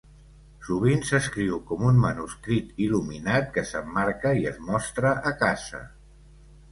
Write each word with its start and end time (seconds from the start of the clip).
Sovint 0.67 1.03
s'escriu 1.09 1.57
com 1.71 1.83
un 1.89 1.99
manuscrit 2.05 2.73
il·luminat 2.85 3.51
que 3.57 3.65
s'emmarca 3.73 4.31
i 4.39 4.49
es 4.53 4.57
mostra 4.71 5.13
a 5.33 5.35
casa. 5.43 5.83